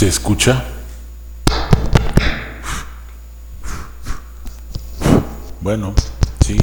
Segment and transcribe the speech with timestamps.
[0.00, 0.64] ¿Se escucha?
[5.60, 5.94] Bueno,
[6.42, 6.56] sí.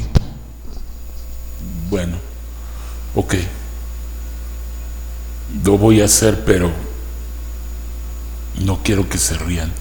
[1.87, 2.17] Bueno,
[3.13, 3.35] ok.
[5.63, 6.71] Lo voy a hacer, pero
[8.65, 9.72] no quiero que se rían,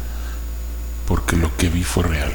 [1.08, 2.34] porque lo que vi fue real.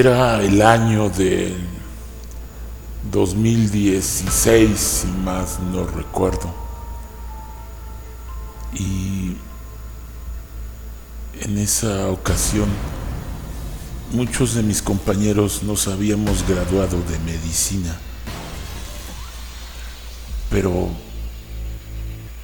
[0.00, 1.54] Era el año de
[3.12, 6.54] 2016, si más no recuerdo.
[8.72, 9.36] Y
[11.42, 12.70] en esa ocasión
[14.14, 17.94] muchos de mis compañeros nos habíamos graduado de medicina.
[20.48, 20.88] Pero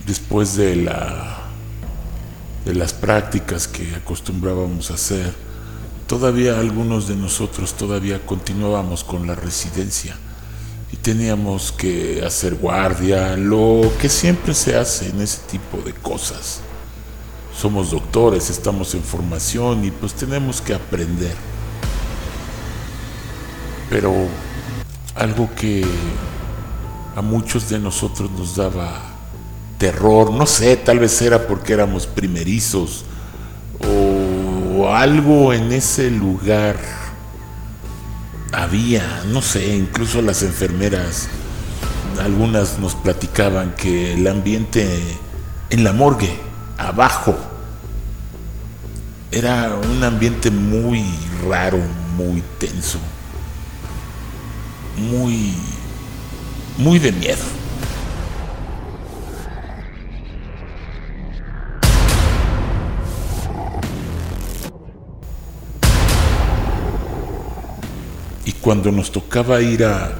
[0.05, 1.39] después de la
[2.67, 5.56] de las prácticas que acostumbrábamos a hacer,
[6.07, 10.17] todavía algunos de nosotros todavía continuábamos con la residencia
[10.93, 16.61] y teníamos que hacer guardia, lo que siempre se hace en ese tipo de cosas.
[17.61, 21.35] Somos doctores, estamos en formación y pues tenemos que aprender.
[23.91, 24.13] Pero
[25.15, 25.85] algo que
[27.17, 29.03] a muchos de nosotros nos daba
[29.79, 33.06] terror, no sé, tal vez era porque éramos primerizos
[34.85, 36.77] algo en ese lugar
[38.53, 41.29] había, no sé, incluso las enfermeras,
[42.23, 44.87] algunas nos platicaban que el ambiente
[45.71, 46.39] en la morgue,
[46.79, 47.37] abajo,
[49.31, 51.05] era un ambiente muy
[51.49, 51.79] raro,
[52.17, 52.99] muy tenso,
[54.97, 55.55] muy,
[56.79, 57.45] muy de miedo.
[68.67, 70.11] Cuando nos tocaba ir a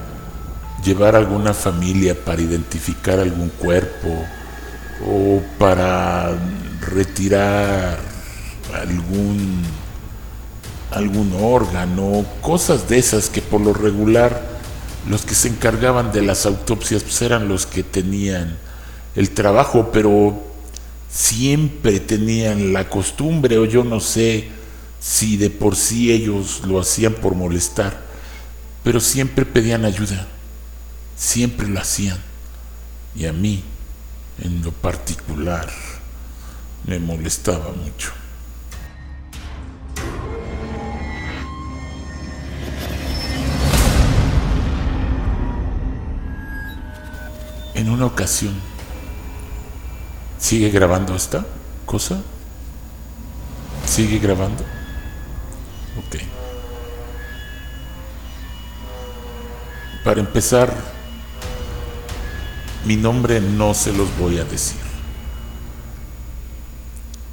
[0.85, 4.25] llevar alguna familia para identificar algún cuerpo
[5.05, 6.31] o para
[6.81, 7.99] retirar
[8.73, 9.65] algún
[10.93, 14.41] algún órgano, cosas de esas que por lo regular
[15.11, 18.57] los que se encargaban de las autopsias pues, eran los que tenían
[19.17, 20.41] el trabajo, pero
[21.11, 24.51] siempre tenían la costumbre o yo no sé
[25.01, 28.06] si de por sí ellos lo hacían por molestar
[28.87, 30.29] pero siempre pedían ayuda,
[31.17, 32.19] siempre lo hacían.
[33.17, 33.65] Y a mí,
[34.41, 35.69] en lo particular,
[36.85, 38.13] me molestaba mucho.
[47.75, 48.55] En una ocasión,
[50.39, 51.45] ¿sigue grabando esta
[51.87, 52.23] cosa?
[53.85, 54.63] ¿Sigue grabando?
[55.99, 56.36] Ok.
[60.07, 60.73] Para empezar,
[62.85, 64.79] mi nombre no se los voy a decir.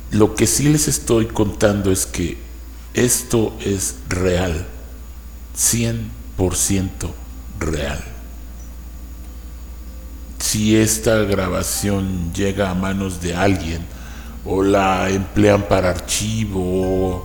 [0.10, 2.40] Lo que sí les estoy contando es que
[2.96, 4.66] esto es real,
[5.56, 7.12] 100%
[7.60, 8.04] real.
[10.40, 13.86] Si esta grabación llega a manos de alguien
[14.46, 17.24] o la emplean para archivo,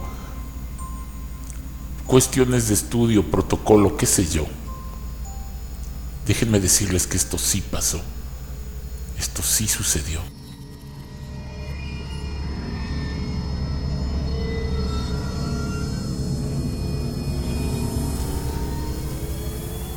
[2.06, 4.46] cuestiones de estudio, protocolo, qué sé yo,
[6.28, 8.02] Déjenme decirles que esto sí pasó.
[9.18, 10.20] Esto sí sucedió.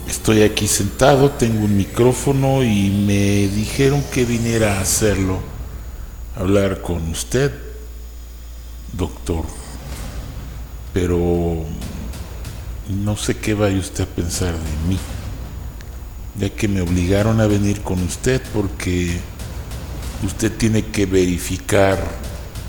[0.08, 5.40] Estoy aquí sentado, tengo un micrófono y me dijeron que viniera a hacerlo,
[6.38, 7.52] hablar con usted,
[8.94, 9.44] doctor.
[10.94, 11.66] Pero
[12.88, 14.98] no sé qué vaya usted a pensar de mí
[16.40, 19.20] ya que me obligaron a venir con usted porque
[20.24, 22.00] usted tiene que verificar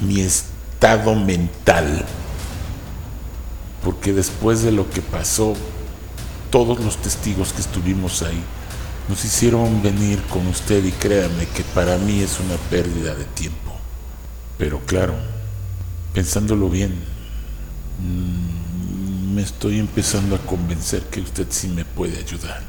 [0.00, 2.04] mi estado mental.
[3.84, 5.54] Porque después de lo que pasó,
[6.50, 8.42] todos los testigos que estuvimos ahí
[9.08, 13.72] nos hicieron venir con usted y créame que para mí es una pérdida de tiempo.
[14.58, 15.14] Pero claro,
[16.14, 16.94] pensándolo bien,
[18.00, 22.62] mm, me estoy empezando a convencer que usted sí me puede ayudar.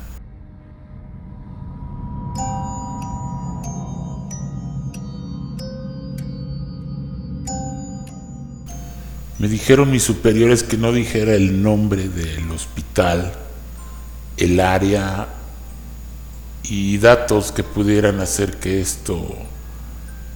[9.43, 13.33] Me dijeron mis superiores que no dijera el nombre del hospital
[14.37, 15.27] el área
[16.63, 19.35] y datos que pudieran hacer que esto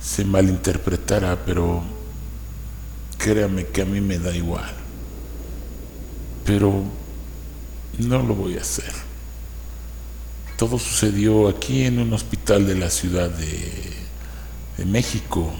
[0.01, 1.83] se malinterpretara, pero
[3.17, 4.73] créame que a mí me da igual.
[6.43, 6.83] Pero
[7.99, 8.91] no lo voy a hacer.
[10.57, 13.71] Todo sucedió aquí en un hospital de la Ciudad de,
[14.77, 15.53] de México.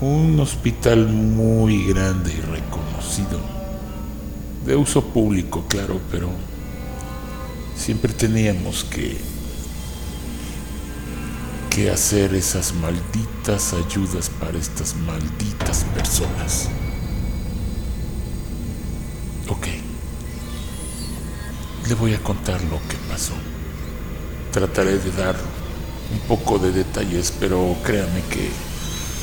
[0.00, 3.40] Un hospital muy grande y reconocido.
[4.66, 6.30] De uso público, claro, pero
[7.76, 9.34] siempre teníamos que
[11.74, 16.68] que hacer esas malditas ayudas para estas malditas personas.
[19.48, 19.66] Ok.
[21.88, 23.32] Le voy a contar lo que pasó.
[24.52, 25.34] Trataré de dar
[26.12, 28.50] un poco de detalles, pero créame que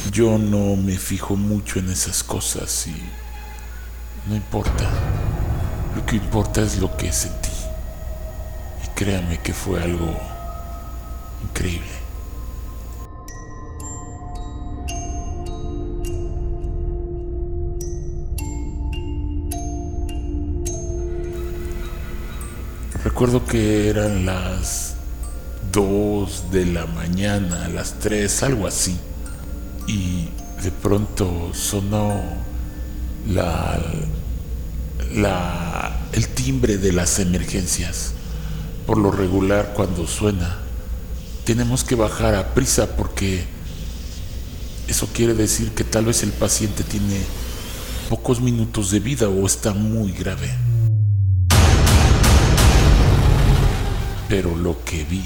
[0.09, 2.95] yo no me fijo mucho en esas cosas y
[4.27, 4.89] no importa.
[5.95, 7.49] Lo que importa es lo que sentí.
[8.83, 10.17] Y créame que fue algo
[11.43, 12.01] increíble.
[23.03, 24.95] Recuerdo que eran las
[25.71, 28.97] 2 de la mañana, las 3, algo así.
[29.87, 30.29] Y
[30.63, 32.21] de pronto sonó
[36.13, 38.13] el timbre de las emergencias.
[38.85, 40.59] Por lo regular, cuando suena,
[41.45, 43.43] tenemos que bajar a prisa porque
[44.87, 47.21] eso quiere decir que tal vez el paciente tiene
[48.09, 50.51] pocos minutos de vida o está muy grave.
[54.31, 55.25] pero lo que vi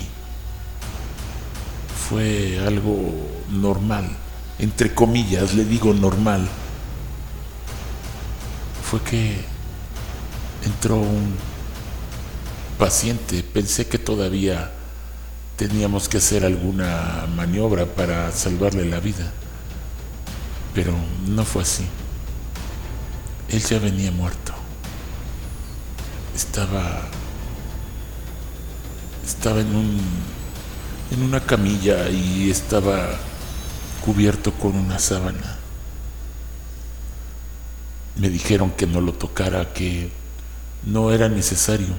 [2.09, 3.13] fue algo
[3.51, 4.09] normal,
[4.59, 6.47] entre comillas, le digo normal,
[8.89, 9.37] fue que
[10.63, 11.35] entró un
[12.77, 14.71] paciente, pensé que todavía
[15.57, 19.31] teníamos que hacer alguna maniobra para salvarle la vida,
[20.73, 20.93] pero
[21.27, 21.85] no fue así.
[23.49, 24.53] Él ya venía muerto.
[26.35, 27.07] Estaba
[29.25, 29.99] estaba en un
[31.11, 33.17] en una camilla y estaba
[34.05, 35.57] cubierto con una sábana.
[38.17, 40.11] Me dijeron que no lo tocara, que
[40.85, 41.95] no era necesario,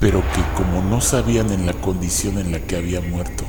[0.00, 3.44] pero que como no sabían en la condición en la que había muerto,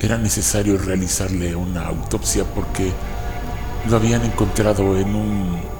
[0.00, 2.92] era necesario realizarle una autopsia porque
[3.88, 5.76] lo habían encontrado en un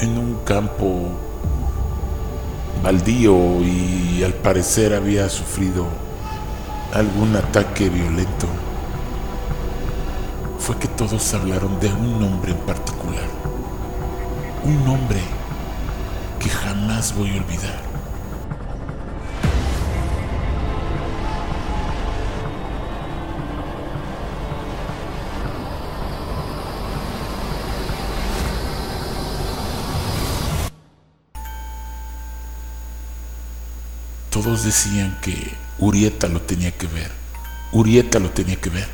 [0.00, 1.08] en un campo
[2.84, 6.07] baldío y al parecer había sufrido
[6.94, 8.46] algún ataque violento.
[10.58, 13.28] Fue que todos hablaron de un hombre en particular.
[14.64, 15.20] Un hombre
[16.38, 17.87] que jamás voy a olvidar.
[34.64, 37.10] Decían que Urieta lo tenía que ver.
[37.72, 38.88] Urieta lo tenía que ver.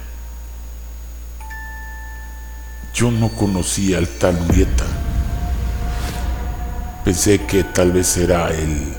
[2.94, 4.84] Yo no conocía al tal Urieta.
[7.04, 8.94] Pensé que tal vez era el,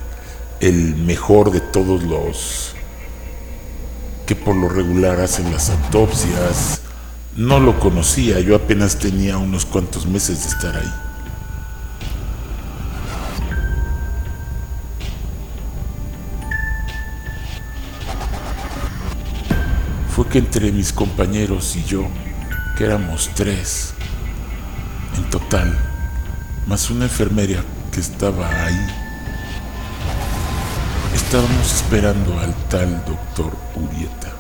[0.59, 2.75] el mejor de todos los
[4.25, 6.81] que por lo regular hacen las autopsias.
[7.35, 11.04] No lo conocía, yo apenas tenía unos cuantos meses de estar ahí.
[20.35, 22.05] Que entre mis compañeros y yo,
[22.77, 23.93] que éramos tres
[25.15, 25.73] en total,
[26.67, 27.63] más una enfermera
[27.93, 28.85] que estaba ahí,
[31.13, 34.33] estábamos esperando al tal doctor Urieta.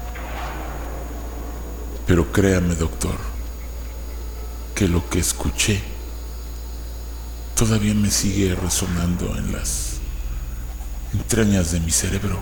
[2.05, 3.15] Pero créame, doctor,
[4.75, 5.81] que lo que escuché
[7.55, 9.93] todavía me sigue resonando en las
[11.13, 12.41] entrañas de mi cerebro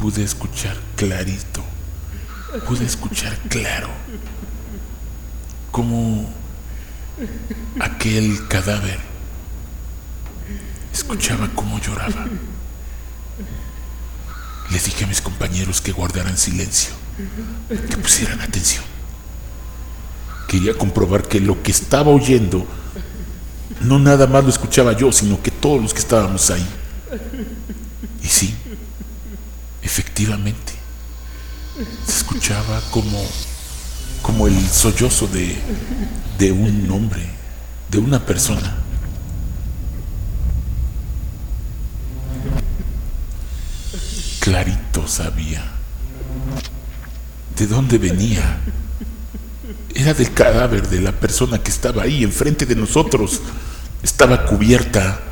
[0.00, 1.62] pude escuchar clarito,
[2.66, 3.90] pude escuchar claro
[5.70, 6.26] como
[7.78, 8.98] aquel cadáver
[10.92, 12.26] escuchaba cómo lloraba.
[14.70, 16.92] Les dije a mis compañeros que guardaran silencio,
[17.68, 18.84] que pusieran atención.
[20.48, 22.66] Quería comprobar que lo que estaba oyendo
[23.82, 26.66] no nada más lo escuchaba yo, sino que todos los que estábamos ahí.
[28.22, 28.54] Y sí,
[29.90, 30.72] Efectivamente,
[32.06, 33.20] se escuchaba como,
[34.22, 35.58] como el sollozo de,
[36.38, 37.28] de un hombre,
[37.90, 38.76] de un una persona.
[44.38, 45.64] Clarito sabía
[47.56, 48.60] de dónde venía.
[49.92, 53.40] Era del cadáver de la persona que estaba ahí enfrente de nosotros.
[54.04, 55.29] Estaba cubierta.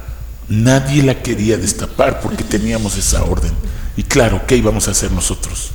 [0.49, 3.53] Nadie la quería destapar porque teníamos esa orden.
[3.97, 5.71] Y claro, ¿qué íbamos a hacer nosotros?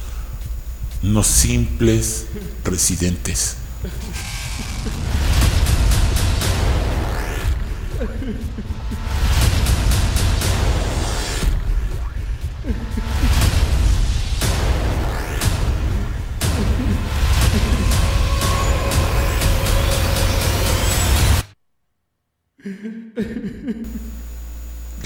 [1.02, 2.26] No simples
[2.64, 3.58] residentes.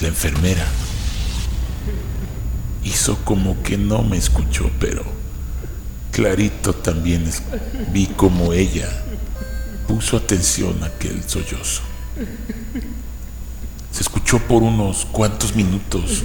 [0.01, 0.66] La enfermera
[2.84, 5.04] hizo como que no me escuchó, pero
[6.12, 7.30] clarito también
[7.92, 8.89] vi como ella
[9.88, 11.82] puso atención a aquel sollozo.
[13.92, 16.24] Se escuchó por unos cuantos minutos,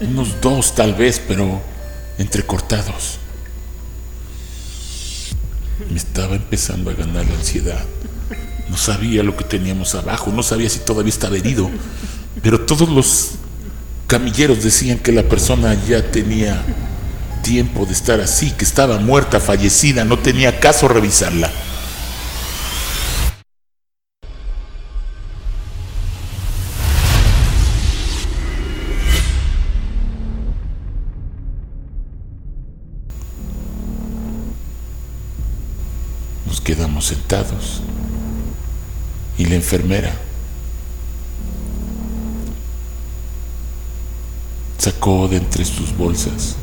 [0.00, 1.62] unos dos tal vez, pero
[2.18, 3.18] entrecortados.
[5.90, 7.84] Me estaba empezando a ganar la ansiedad.
[8.68, 11.70] No sabía lo que teníamos abajo, no sabía si todavía estaba herido,
[12.40, 13.32] pero todos los
[14.06, 16.62] camilleros decían que la persona ya tenía
[17.42, 21.50] tiempo de estar así, que estaba muerta, fallecida, no tenía caso revisarla.
[36.46, 37.82] Nos quedamos sentados
[39.36, 40.12] y la enfermera
[44.82, 46.56] sacó de entre sus bolsas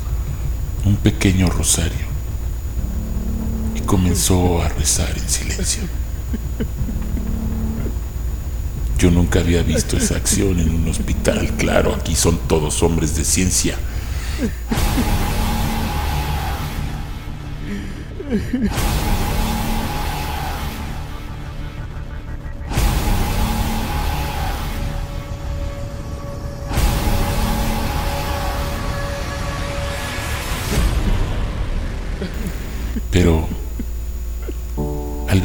[0.84, 2.04] un pequeño rosario
[3.74, 5.84] y comenzó a rezar en silencio.
[8.98, 13.24] Yo nunca había visto esa acción en un hospital, claro, aquí son todos hombres de
[13.24, 13.78] ciencia.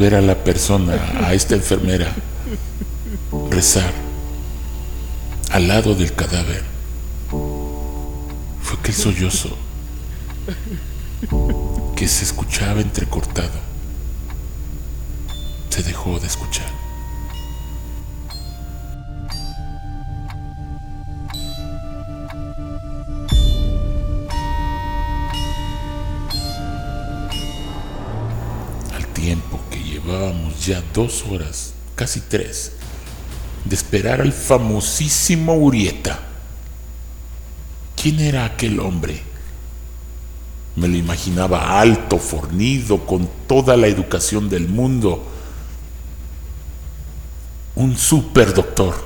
[0.06, 0.94] Ver a la persona,
[1.26, 2.14] a esta enfermera,
[3.50, 3.92] rezar
[5.50, 6.64] al lado del cadáver,
[8.62, 9.58] fue aquel sollozo
[11.96, 13.60] que se escuchaba entrecortado,
[15.72, 16.75] se dejó de escuchar.
[30.06, 32.74] Llevábamos ya dos horas, casi tres,
[33.64, 36.20] de esperar al famosísimo Urieta.
[38.00, 39.24] ¿Quién era aquel hombre?
[40.76, 45.26] Me lo imaginaba alto, fornido, con toda la educación del mundo.
[47.76, 49.05] Un superdoctor.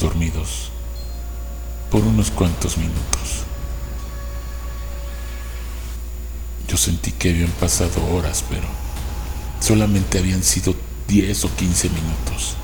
[0.00, 0.70] Dormidos
[1.90, 3.44] por unos cuantos minutos.
[6.68, 8.66] Yo sentí que habían pasado horas, pero
[9.60, 10.74] solamente habían sido
[11.08, 12.56] 10 o 15 minutos.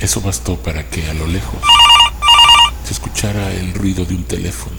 [0.00, 1.60] Eso bastó para que a lo lejos
[2.84, 4.76] se escuchara el ruido de un teléfono,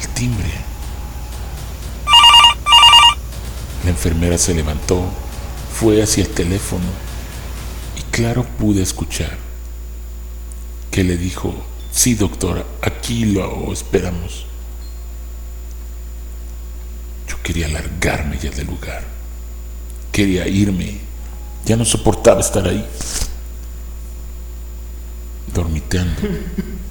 [0.00, 0.50] el timbre.
[3.84, 5.02] La enfermera se levantó,
[5.72, 7.06] fue hacia el teléfono
[8.16, 9.45] claro pude escuchar
[10.96, 11.54] que le dijo,
[11.92, 14.46] sí doctora, aquí lo esperamos.
[17.28, 19.04] Yo quería largarme ya del lugar,
[20.10, 20.98] quería irme,
[21.66, 22.82] ya no soportaba estar ahí,
[25.52, 26.22] dormiteando.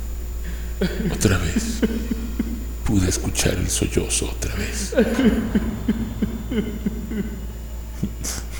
[1.12, 1.80] Otra vez
[2.84, 4.94] pude escuchar el sollozo otra vez.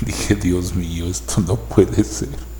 [0.00, 2.55] Dije, Dios mío, esto no puede ser.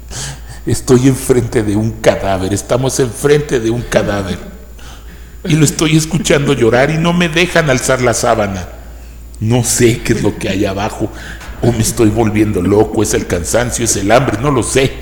[0.67, 4.39] Estoy enfrente de un cadáver, estamos enfrente de un cadáver.
[5.45, 8.69] Y lo estoy escuchando llorar y no me dejan alzar la sábana.
[9.39, 11.13] No sé qué es lo que hay abajo.
[11.63, 14.93] O me estoy volviendo loco, es el cansancio, es el hambre, no lo sé.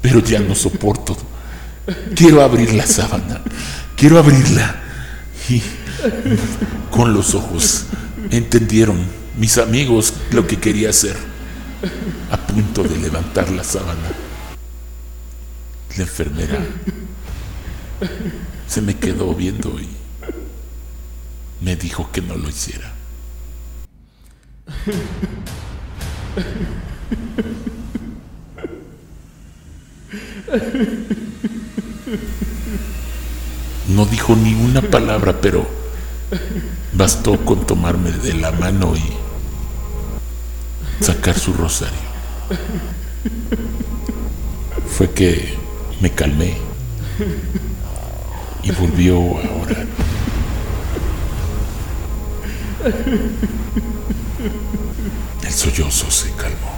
[0.00, 1.18] Pero ya no soporto.
[2.14, 3.42] Quiero abrir la sábana.
[3.94, 4.76] Quiero abrirla.
[5.50, 5.62] Y
[6.90, 7.84] con los ojos
[8.30, 8.96] entendieron
[9.36, 11.16] mis amigos lo que quería hacer.
[12.30, 14.21] A punto de levantar la sábana
[15.96, 16.58] la enfermera
[18.66, 19.88] se me quedó viendo y
[21.60, 22.92] me dijo que no lo hiciera.
[33.88, 35.68] No dijo ni una palabra, pero
[36.94, 41.98] bastó con tomarme de la mano y sacar su rosario.
[44.88, 45.54] Fue que
[46.02, 46.56] me calmé
[48.64, 49.86] y volvió a orar.
[55.44, 56.72] El sollozo se calmó.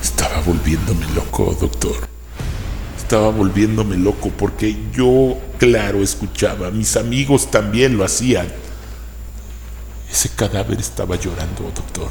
[0.00, 2.08] Estaba volviéndome loco, doctor.
[2.96, 6.70] Estaba volviéndome loco porque yo, claro, escuchaba.
[6.70, 8.46] Mis amigos también lo hacían.
[10.08, 12.10] Ese cadáver estaba llorando, doctor.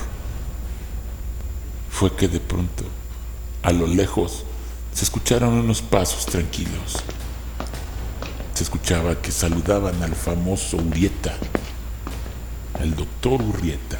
[1.89, 2.83] Fue que de pronto,
[3.63, 4.43] a lo lejos,
[4.93, 7.03] se escucharon unos pasos tranquilos.
[8.53, 11.35] Se escuchaba que saludaban al famoso Urieta,
[12.79, 13.99] al doctor Urrieta.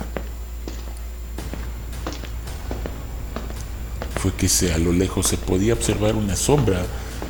[4.18, 6.82] Fue que se, a lo lejos se podía observar una sombra.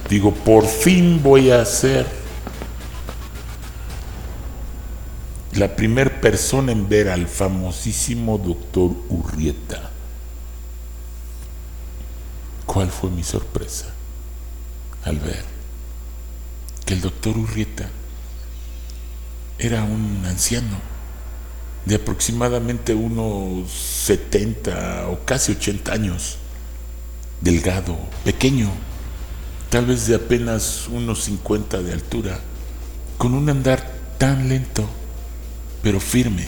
[0.10, 2.08] Digo, por fin voy a ser
[5.54, 9.92] la primera persona en ver al famosísimo doctor Urrieta.
[12.72, 13.88] ¿Cuál fue mi sorpresa
[15.04, 15.44] al ver
[16.86, 17.90] que el doctor Urrieta
[19.58, 20.78] era un anciano
[21.88, 26.38] de aproximadamente unos 70 o casi 80 años,
[27.42, 28.70] delgado, pequeño,
[29.72, 32.40] tal vez de apenas unos 50 de altura,
[33.18, 34.88] con un andar tan lento,
[35.82, 36.46] pero firme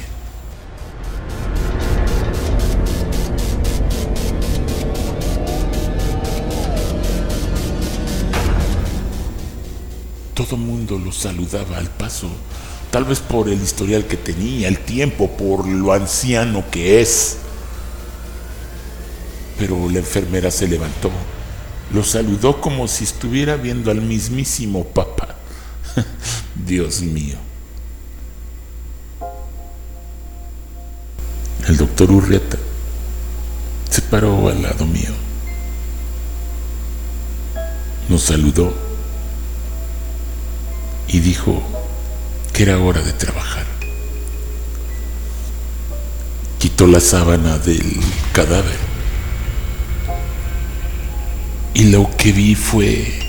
[10.34, 12.30] Todo mundo lo saludaba al paso,
[12.90, 17.38] tal vez por el historial que tenía, el tiempo, por lo anciano que es.
[19.60, 21.12] Pero la enfermera se levantó,
[21.94, 25.36] lo saludó como si estuviera viendo al mismísimo Papa.
[26.66, 27.38] Dios mío.
[31.68, 32.58] El doctor Urrieta
[33.90, 35.12] se paró al lado mío.
[38.10, 38.91] Nos saludó
[41.12, 41.62] y dijo
[42.54, 43.66] que era hora de trabajar.
[46.58, 48.00] Quitó la sábana del
[48.32, 48.78] cadáver
[51.74, 53.20] y lo que vi fue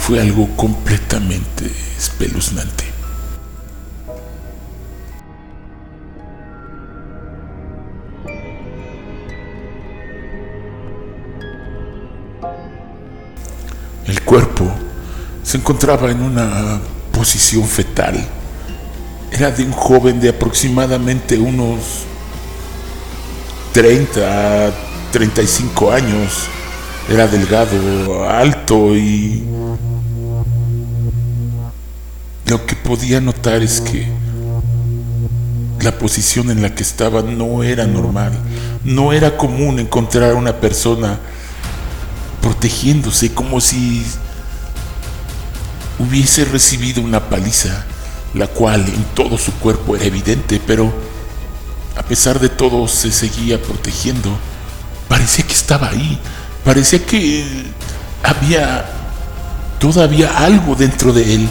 [0.00, 2.84] fue algo completamente espeluznante.
[14.06, 14.85] El cuerpo
[15.56, 16.80] encontraba en una
[17.12, 18.24] posición fetal.
[19.30, 21.80] Era de un joven de aproximadamente unos
[23.72, 24.72] 30
[25.16, 26.46] 35 años.
[27.08, 29.44] Era delgado, alto y
[32.46, 34.08] lo que podía notar es que
[35.80, 38.32] la posición en la que estaba no era normal.
[38.84, 41.18] No era común encontrar a una persona
[42.42, 44.04] protegiéndose como si
[45.98, 47.84] hubiese recibido una paliza,
[48.34, 50.92] la cual en todo su cuerpo era evidente, pero
[51.96, 54.36] a pesar de todo se seguía protegiendo.
[55.08, 56.18] Parecía que estaba ahí,
[56.64, 57.44] parecía que
[58.22, 58.84] había
[59.78, 61.48] todavía algo dentro de él.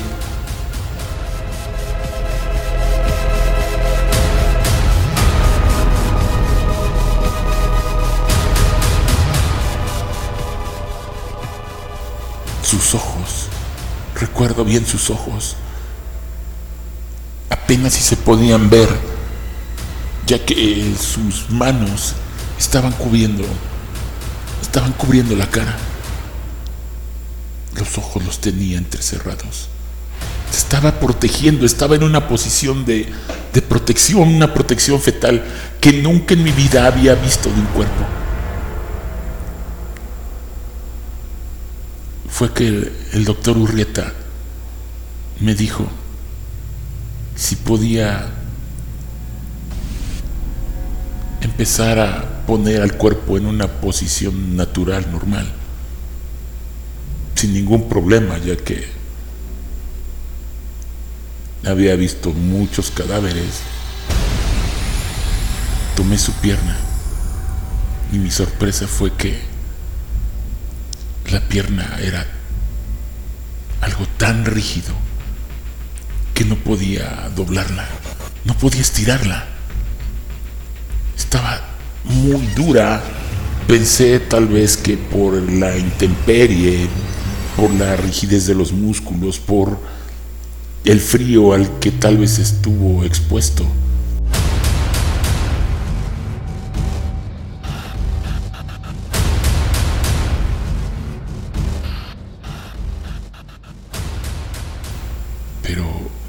[14.20, 15.56] Recuerdo bien sus ojos.
[17.50, 18.90] Apenas si se podían ver,
[20.26, 22.16] ya que sus manos
[22.58, 23.44] estaban cubriendo,
[24.62, 25.76] estaban cubriendo la cara.
[27.78, 29.68] Los ojos los tenía entrecerrados.
[30.50, 33.12] Estaba protegiendo, estaba en una posición de,
[33.54, 35.44] de protección, una protección fetal
[35.82, 38.06] que nunca en mi vida había visto de un cuerpo.
[42.36, 44.12] Fue que el, doctor Urrieta
[45.40, 45.88] me dijo
[47.34, 48.30] si podía
[51.40, 55.50] empezar a poner al cuerpo en una posición natural, normal,
[57.36, 58.86] sin ningún problema, ya que
[61.66, 63.62] había visto muchos cadáveres.
[65.96, 66.76] Tomé su pierna
[68.12, 69.55] y mi sorpresa fue que
[71.36, 72.26] la pierna era
[73.82, 74.94] algo tan rígido
[76.34, 77.86] que no podía doblarla,
[78.46, 79.46] no podía estirarla.
[81.18, 81.60] Estaba
[82.06, 83.04] muy dura.
[83.68, 86.88] Pensé tal vez que por la intemperie,
[87.58, 89.78] por la rigidez de los músculos, por
[90.86, 93.68] el frío al que tal vez estuvo expuesto.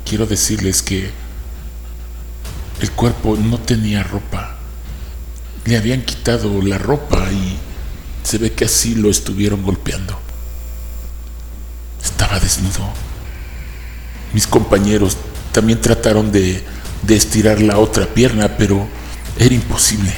[0.07, 1.11] Quiero decirles que
[2.81, 4.57] el cuerpo no tenía ropa.
[5.65, 7.57] Le habían quitado la ropa y
[8.23, 10.19] se ve que así lo estuvieron golpeando.
[12.03, 12.89] Estaba desnudo.
[14.33, 15.17] Mis compañeros
[15.53, 16.63] también trataron de,
[17.03, 18.87] de estirar la otra pierna, pero
[19.39, 20.13] era imposible.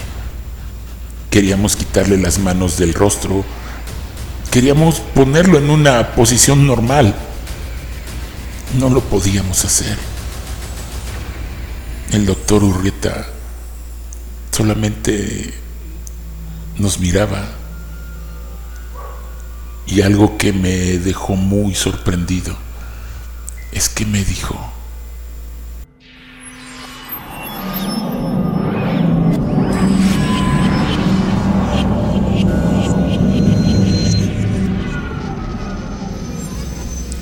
[1.31, 3.44] Queríamos quitarle las manos del rostro.
[4.51, 7.14] Queríamos ponerlo en una posición normal.
[8.74, 9.96] No lo podíamos hacer.
[12.12, 13.26] El doctor Urrieta
[14.50, 15.54] solamente
[16.78, 17.48] nos miraba
[19.87, 22.57] y algo que me dejó muy sorprendido
[23.72, 24.72] es que me dijo,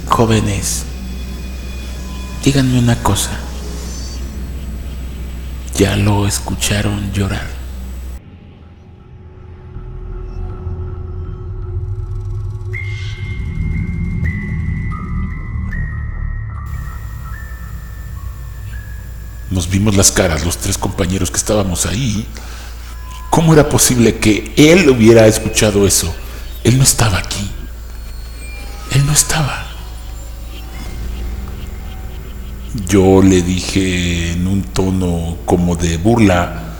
[0.08, 0.86] jóvenes,
[2.46, 3.32] díganme una cosa,
[5.76, 7.44] ¿ya lo escucharon llorar?
[19.50, 22.28] Nos vimos las caras, los tres compañeros que estábamos ahí.
[23.30, 26.14] ¿Cómo era posible que él hubiera escuchado eso?
[26.62, 27.50] Él no estaba aquí.
[28.92, 29.65] Él no estaba.
[32.84, 36.74] Yo le dije en un tono como de burla,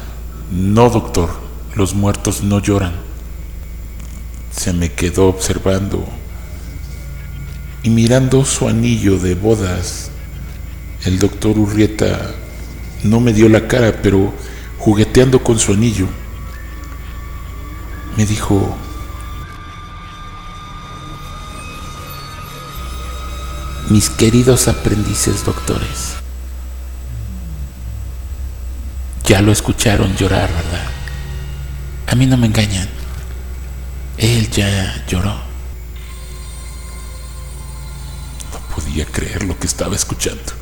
[0.51, 1.31] no doctor,
[1.75, 2.93] los muertos no lloran.
[4.51, 6.07] Se me quedó observando
[7.83, 10.11] y mirando su anillo de bodas,
[11.05, 12.33] el doctor Urrieta
[13.03, 14.33] no me dio la cara, pero
[14.79, 16.09] jugueteando con su anillo,
[18.17, 18.77] me dijo,
[23.89, 26.15] mis queridos aprendices doctores,
[29.25, 30.87] ya lo escucharon llorar, ¿verdad?
[32.07, 32.89] A mí no me engañan.
[34.19, 35.35] Él ya lloró.
[38.53, 40.53] No podía creer lo que estaba escuchando.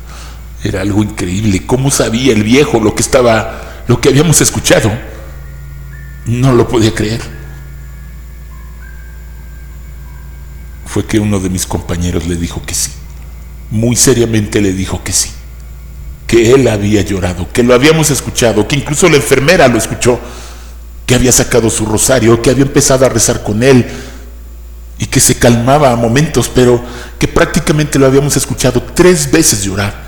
[0.63, 1.65] Era algo increíble.
[1.65, 4.91] ¿Cómo sabía el viejo lo que estaba, lo que habíamos escuchado?
[6.25, 7.21] No lo podía creer.
[10.87, 12.91] Fue que uno de mis compañeros le dijo que sí.
[13.71, 15.29] Muy seriamente le dijo que sí.
[16.27, 20.19] Que él había llorado, que lo habíamos escuchado, que incluso la enfermera lo escuchó,
[21.05, 23.85] que había sacado su rosario, que había empezado a rezar con él
[24.97, 26.83] y que se calmaba a momentos, pero
[27.19, 30.03] que prácticamente lo habíamos escuchado tres veces llorar.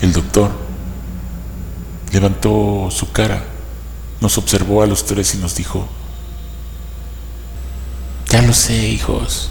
[0.00, 0.63] El doctor
[2.14, 3.42] levantó su cara,
[4.20, 5.88] nos observó a los tres y nos dijo,
[8.30, 9.50] ya lo sé, hijos,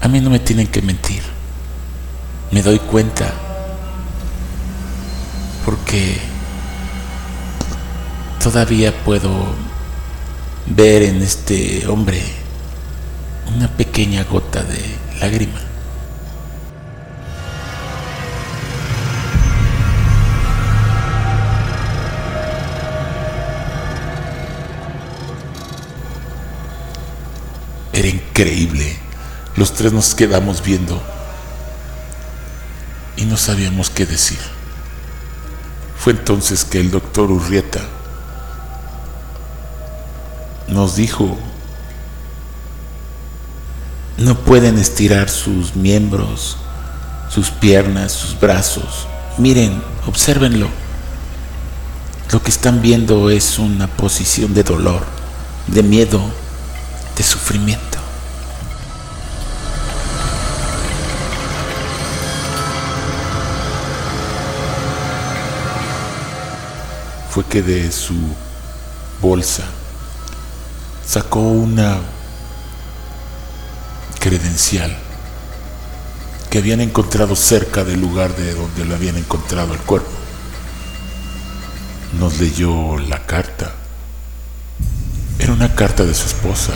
[0.00, 1.22] a mí no me tienen que mentir,
[2.50, 3.30] me doy cuenta,
[5.66, 6.18] porque
[8.42, 9.30] todavía puedo
[10.64, 12.22] ver en este hombre
[13.54, 15.67] una pequeña gota de lágrima.
[28.38, 28.96] Increíble.
[29.56, 31.02] Los tres nos quedamos viendo
[33.16, 34.38] y no sabíamos qué decir.
[35.98, 37.80] Fue entonces que el doctor Urrieta
[40.68, 41.36] nos dijo,
[44.18, 46.58] no pueden estirar sus miembros,
[47.30, 49.08] sus piernas, sus brazos.
[49.36, 50.68] Miren, obsérvenlo.
[52.30, 55.04] Lo que están viendo es una posición de dolor,
[55.66, 56.20] de miedo,
[57.16, 57.98] de sufrimiento.
[67.38, 68.16] Fue que de su
[69.22, 69.62] bolsa
[71.06, 72.00] sacó una
[74.18, 74.98] credencial
[76.50, 80.10] que habían encontrado cerca del lugar de donde lo habían encontrado el cuerpo.
[82.18, 83.70] Nos leyó la carta.
[85.38, 86.74] Era una carta de su esposa,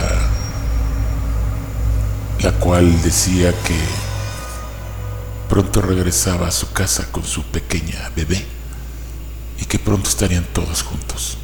[2.40, 3.80] la cual decía que
[5.48, 8.51] pronto regresaba a su casa con su pequeña bebé
[9.62, 11.38] y que pronto estarían todos juntos.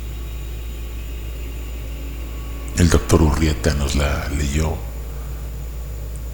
[2.77, 4.75] El doctor Urrieta nos la leyó.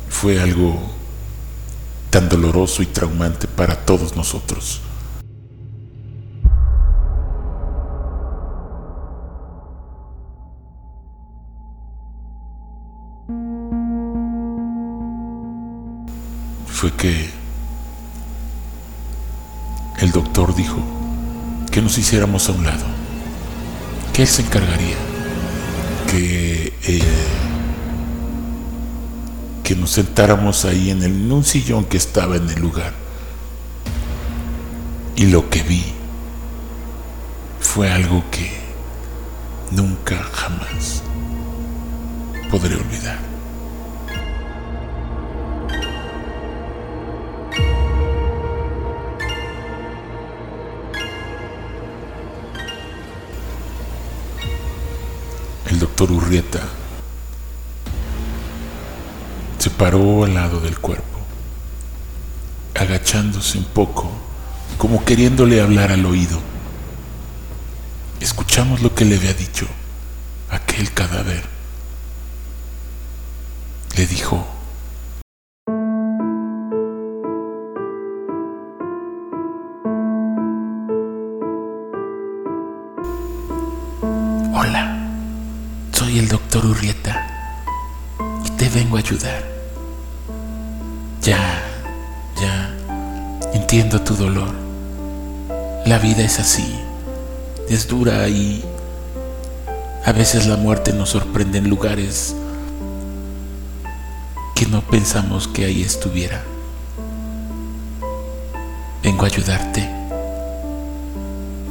[0.08, 0.80] Fue algo
[2.08, 4.80] tan doloroso y traumante para todos nosotros.
[16.66, 17.30] Fue que
[19.98, 21.03] el doctor dijo
[21.74, 22.84] que nos hiciéramos a un lado,
[24.12, 24.94] que él se encargaría,
[26.08, 27.02] que eh,
[29.64, 32.92] que nos sentáramos ahí en, el, en un sillón que estaba en el lugar.
[35.16, 35.82] Y lo que vi
[37.58, 38.52] fue algo que
[39.72, 41.02] nunca jamás
[42.52, 43.33] podré olvidar.
[55.96, 56.58] Doctor Urrieta
[59.58, 61.20] se paró al lado del cuerpo,
[62.74, 64.10] agachándose un poco,
[64.76, 66.40] como queriéndole hablar al oído.
[68.18, 69.68] Escuchamos lo que le había dicho
[70.50, 71.44] aquel cadáver.
[73.96, 74.44] Le dijo,
[95.86, 96.80] La vida es así,
[97.68, 98.64] es dura y
[100.06, 102.34] a veces la muerte nos sorprende en lugares
[104.54, 106.42] que no pensamos que ahí estuviera.
[109.02, 109.86] Vengo a ayudarte.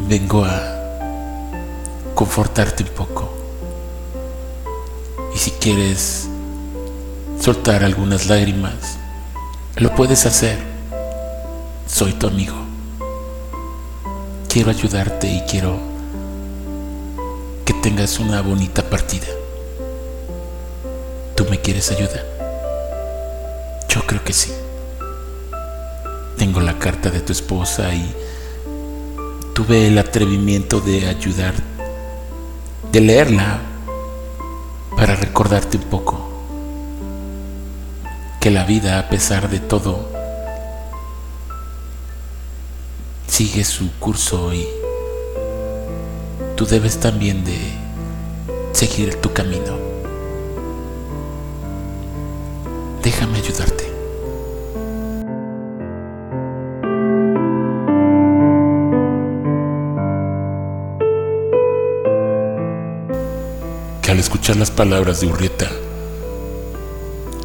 [0.07, 0.61] Vengo a
[2.13, 3.33] confortarte un poco.
[5.33, 6.27] Y si quieres
[7.39, 8.99] soltar algunas lágrimas,
[9.77, 10.59] lo puedes hacer.
[11.87, 12.72] Soy tu amigo.
[14.53, 15.79] Quiero ayudarte y quiero
[17.65, 19.25] que tengas una bonita partida.
[21.35, 22.23] ¿Tú me quieres ayudar?
[23.89, 24.53] Yo creo que sí.
[26.37, 28.13] Tengo la carta de tu esposa y
[29.55, 31.55] tuve el atrevimiento de ayudar,
[32.91, 33.59] de leerla
[34.95, 36.29] para recordarte un poco
[38.39, 40.12] que la vida, a pesar de todo,
[43.33, 44.67] sigue su curso y
[46.55, 47.57] tú debes también de
[48.73, 49.75] seguir tu camino.
[53.01, 53.85] Déjame ayudarte.
[64.03, 65.71] Que al escuchar las palabras de Urrieta,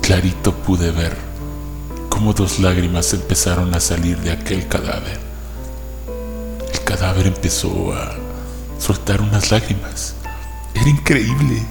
[0.02, 1.16] clarito pude ver
[2.10, 5.27] cómo dos lágrimas empezaron a salir de aquel cadáver.
[6.88, 8.14] Cadáver empezó a
[8.78, 10.14] soltar unas lágrimas.
[10.72, 11.62] Era increíble,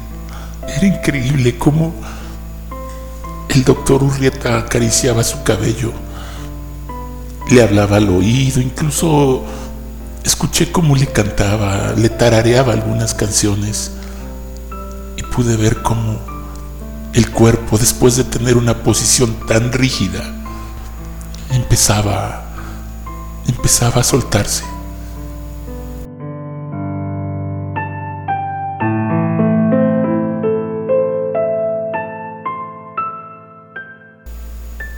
[0.68, 1.92] era increíble cómo
[3.50, 5.92] el doctor Urrieta acariciaba su cabello,
[7.50, 9.44] le hablaba al oído, incluso
[10.24, 13.94] escuché cómo le cantaba, le tarareaba algunas canciones
[15.16, 16.20] y pude ver cómo
[17.14, 20.22] el cuerpo, después de tener una posición tan rígida,
[21.50, 22.54] empezaba,
[23.48, 24.77] empezaba a soltarse.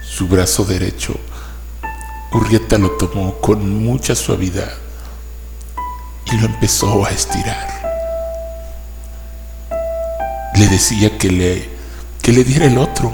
[0.03, 1.15] Su brazo derecho,
[2.31, 4.71] Urrieta lo tomó con mucha suavidad
[6.25, 7.79] y lo empezó a estirar.
[10.55, 11.79] Le decía que le
[12.21, 13.11] que le diera el otro.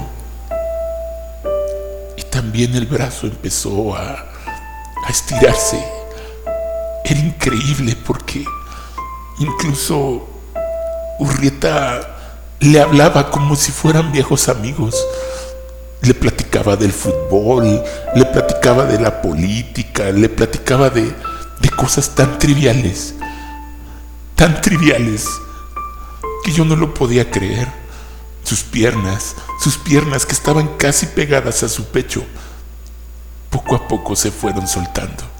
[2.16, 5.82] Y también el brazo empezó a, a estirarse.
[7.04, 8.44] Era increíble porque
[9.38, 10.28] incluso
[11.18, 12.16] Urrieta
[12.60, 14.94] le hablaba como si fueran viejos amigos.
[16.06, 17.82] Le platicaba del fútbol,
[18.14, 23.14] le platicaba de la política, le platicaba de, de cosas tan triviales,
[24.36, 25.26] tan triviales,
[26.44, 27.66] que yo no lo podía creer
[28.44, 32.24] sus piernas, sus piernas que estaban casi pegadas a su pecho,
[33.50, 35.35] poco a poco se fueron soltando.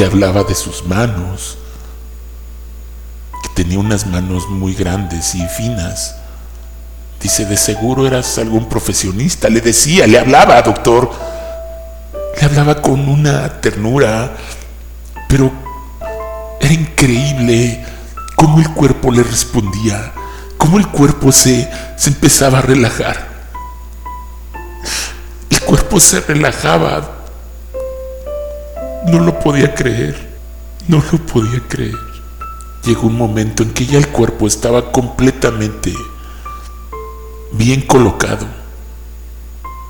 [0.00, 1.58] Le hablaba de sus manos,
[3.42, 6.16] que tenía unas manos muy grandes y finas.
[7.20, 9.50] Dice, de seguro eras algún profesionista.
[9.50, 11.10] Le decía, le hablaba, doctor.
[12.34, 14.38] Le hablaba con una ternura,
[15.28, 15.52] pero
[16.62, 17.84] era increíble
[18.36, 20.12] cómo el cuerpo le respondía,
[20.56, 23.28] cómo el cuerpo se, se empezaba a relajar.
[25.50, 27.19] El cuerpo se relajaba
[29.06, 30.16] no lo podía creer,
[30.88, 31.98] no lo podía creer.
[32.84, 35.94] Llegó un momento en que ya el cuerpo estaba completamente
[37.52, 38.46] bien colocado,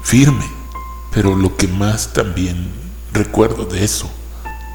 [0.02, 0.44] firme.
[1.12, 2.70] Pero lo que más también
[3.12, 4.08] recuerdo de eso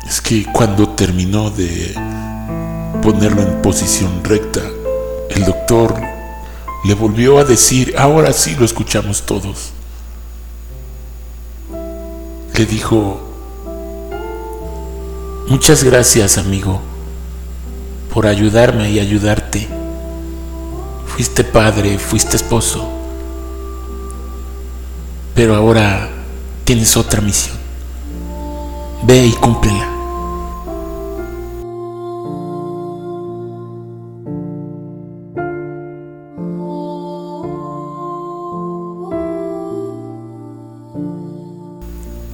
[0.06, 1.93] es que cuando terminó de
[3.02, 4.62] ponerlo en posición recta,
[5.30, 5.95] el doctor
[6.84, 9.71] le volvió a decir, ahora sí lo escuchamos todos.
[12.54, 13.35] Le dijo,
[15.47, 16.81] Muchas gracias, amigo,
[18.12, 19.67] por ayudarme y ayudarte.
[21.05, 22.89] Fuiste padre, fuiste esposo,
[25.36, 26.10] pero ahora
[26.63, 27.55] tienes otra misión.
[29.03, 29.91] Ve y cúmplela.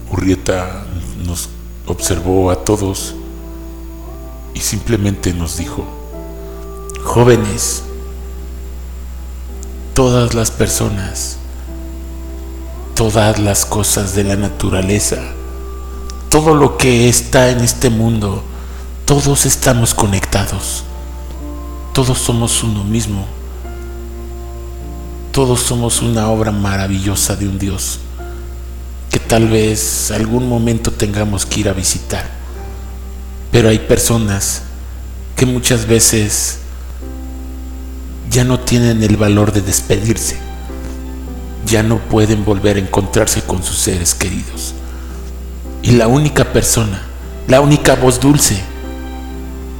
[0.09, 0.80] Urrieta
[1.91, 3.15] observó a todos
[4.53, 5.85] y simplemente nos dijo,
[7.03, 7.83] jóvenes,
[9.93, 11.37] todas las personas,
[12.95, 15.17] todas las cosas de la naturaleza,
[16.29, 18.43] todo lo que está en este mundo,
[19.05, 20.83] todos estamos conectados,
[21.93, 23.25] todos somos uno mismo,
[25.31, 27.99] todos somos una obra maravillosa de un Dios
[29.11, 32.25] que tal vez algún momento tengamos que ir a visitar.
[33.51, 34.63] Pero hay personas
[35.35, 36.59] que muchas veces
[38.29, 40.37] ya no tienen el valor de despedirse,
[41.65, 44.73] ya no pueden volver a encontrarse con sus seres queridos.
[45.81, 47.01] Y la única persona,
[47.47, 48.61] la única voz dulce,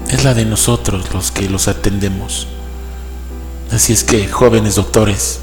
[0.10, 2.48] es la de nosotros los que los atendemos.
[3.72, 5.40] Así es que, jóvenes doctores,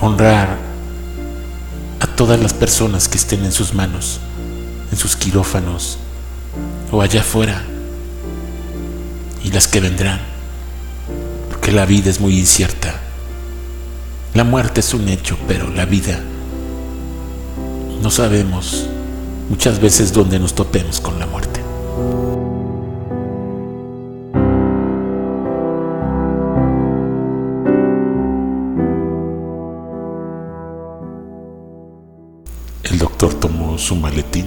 [0.00, 0.67] honrar
[2.00, 4.20] a todas las personas que estén en sus manos,
[4.90, 5.98] en sus quirófanos
[6.90, 7.62] o allá afuera
[9.44, 10.20] y las que vendrán,
[11.48, 12.94] porque la vida es muy incierta.
[14.34, 16.20] La muerte es un hecho, pero la vida
[18.02, 18.86] no sabemos
[19.48, 21.60] muchas veces dónde nos topemos con la muerte.
[33.34, 34.46] Tomó su maletín,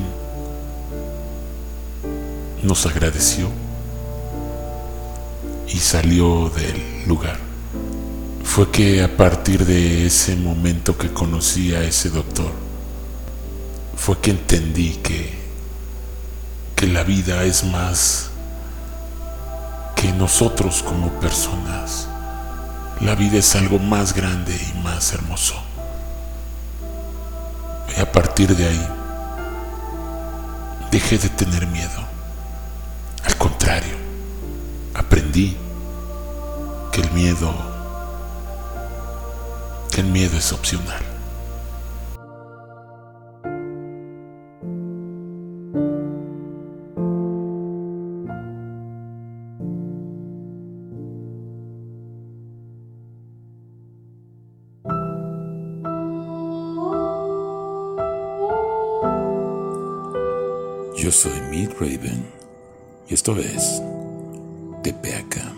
[2.64, 3.50] nos agradeció
[5.68, 7.38] y salió del lugar.
[8.44, 12.52] Fue que a partir de ese momento que conocí a ese doctor,
[13.96, 15.34] fue que entendí que,
[16.76, 18.32] que la vida es más
[19.96, 22.08] que nosotros como personas.
[23.00, 25.71] La vida es algo más grande y más hermoso.
[28.02, 28.88] A partir de ahí,
[30.90, 32.02] dejé de tener miedo.
[33.24, 33.94] Al contrario,
[34.96, 35.56] aprendí
[36.92, 37.54] que el miedo,
[39.92, 41.11] que el miedo es opcional.
[63.10, 63.82] Y esto es
[64.84, 65.51] TPAK.